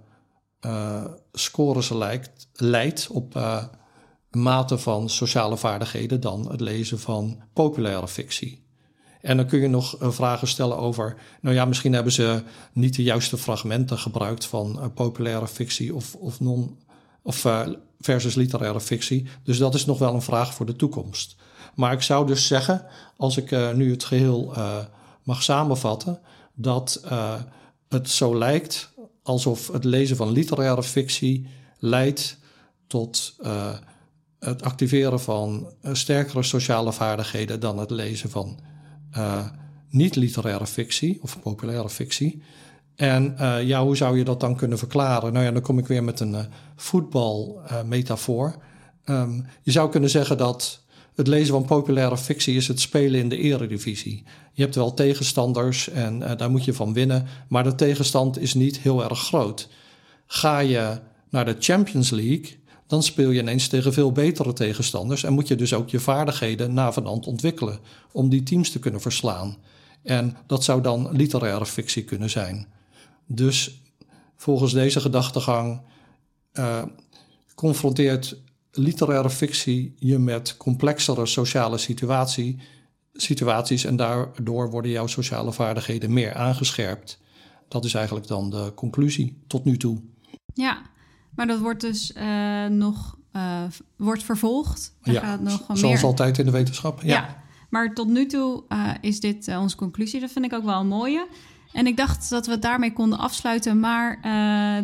[1.33, 3.37] scores lijkt, leidt op
[4.31, 8.67] mate van sociale vaardigheden dan het lezen van populaire fictie.
[9.21, 12.97] En dan kun je nog eh, vragen stellen over, nou ja, misschien hebben ze niet
[12.97, 16.79] de juiste fragmenten gebruikt van populaire fictie of, of, non,
[17.23, 17.47] of
[18.01, 19.27] versus literaire fictie.
[19.43, 21.37] Dus dat is nog wel een vraag voor de toekomst.
[21.75, 22.85] Maar ik zou dus zeggen,
[23.17, 24.55] als ik uh, nu het geheel
[25.23, 26.21] mag samenvatten,
[26.55, 27.03] dat
[27.89, 32.39] het zo lijkt alsof het lezen van literaire fictie leidt
[32.87, 33.37] tot
[34.39, 38.59] het activeren van uh, sterkere sociale vaardigheden dan het lezen van
[39.17, 39.47] uh,
[39.89, 42.43] niet-literaire fictie of populaire fictie.
[42.97, 45.33] En uh, ja, hoe zou je dat dan kunnen verklaren?
[45.33, 46.37] Nou ja, dan kom ik weer met een
[46.77, 48.57] voetbalmetafoor.
[49.05, 50.85] Um, je zou kunnen zeggen dat
[51.19, 54.23] het lezen van populaire fictie is het spelen in de eredivisie.
[54.53, 58.79] Je hebt wel tegenstanders en daar moet je van winnen, maar de tegenstand is niet
[58.79, 59.69] heel erg groot.
[60.27, 61.01] Ga je
[61.31, 62.57] naar de Champions League,
[62.87, 66.75] dan speel je ineens tegen veel betere tegenstanders en moet je dus ook je vaardigheden
[66.75, 67.79] navenant ontwikkelen
[68.13, 69.57] om die teams te kunnen verslaan.
[70.03, 72.67] En dat zou dan literaire fictie kunnen zijn.
[73.27, 73.81] Dus
[74.37, 75.81] volgens deze gedachtegang
[76.53, 76.83] uh,
[77.55, 78.37] confronteert
[78.73, 82.59] literaire fictie je met complexere sociale situatie,
[83.13, 87.21] situaties en daardoor worden jouw sociale vaardigheden meer aangescherpt.
[87.69, 90.01] Dat is eigenlijk dan de conclusie tot nu toe.
[90.55, 90.83] Ja,
[91.35, 93.63] maar dat wordt dus uh, nog uh,
[93.97, 94.95] wordt vervolgd.
[95.03, 96.05] Daar ja, gaat nog zoals meer...
[96.05, 97.03] altijd in de wetenschap.
[97.03, 100.21] Ja, ja maar tot nu toe uh, is dit onze conclusie.
[100.21, 101.29] Dat vind ik ook wel een mooie.
[101.73, 103.81] En ik dacht dat we het daarmee konden afsluiten.
[103.81, 104.21] Maar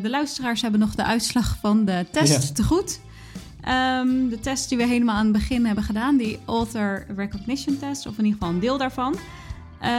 [0.03, 3.01] de luisteraars hebben nog de uitslag van de test te goed.
[3.69, 8.07] Um, de test die we helemaal aan het begin hebben gedaan, die Author Recognition Test,
[8.07, 9.17] of in ieder geval een deel daarvan.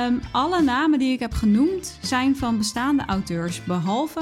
[0.07, 4.21] Um, alle namen die ik heb genoemd zijn van bestaande auteurs, behalve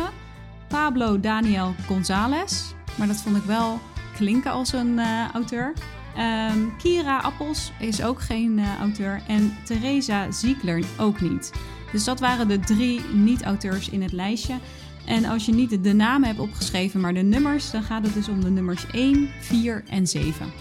[0.67, 2.73] Pablo Daniel González.
[2.97, 3.79] Maar dat vond ik wel
[4.15, 5.73] klinken als een uh, auteur.
[6.51, 9.21] Um, Kira Appels is ook geen uh, auteur.
[9.27, 11.51] En Theresa Ziegler ook niet.
[11.91, 14.55] Dus dat waren de drie niet-auteurs in het lijstje.
[15.05, 18.27] En als je niet de namen hebt opgeschreven, maar de nummers, dan gaat het dus
[18.27, 20.51] om de nummers 1, 4 en 7.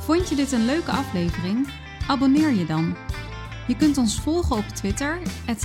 [0.00, 1.68] Vond je dit een leuke aflevering?
[2.06, 2.94] Abonneer je dan.
[3.66, 5.18] Je kunt ons volgen op Twitter,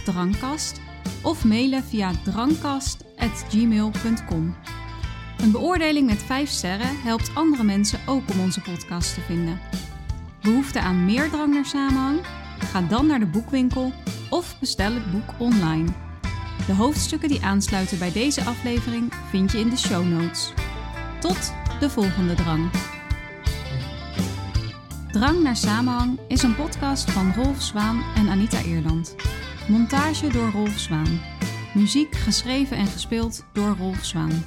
[0.04, 0.82] Drankkast,
[1.22, 4.56] of mailen via drankkast.gmail.com.
[5.38, 9.60] Een beoordeling met 5 sterren helpt andere mensen ook om onze podcast te vinden.
[10.42, 12.20] Behoefte aan meer drang naar samenhang?
[12.72, 13.94] Ga dan naar de boekwinkel
[14.30, 15.88] of bestel het boek online.
[16.66, 20.54] De hoofdstukken die aansluiten bij deze aflevering vind je in de show notes.
[21.20, 22.70] Tot de volgende drang.
[25.12, 29.16] Drang naar samenhang is een podcast van Rolf Zwaan en Anita Eerland.
[29.68, 31.20] Montage door Rolf Zwaan.
[31.74, 34.44] Muziek geschreven en gespeeld door Rolf Zwaan.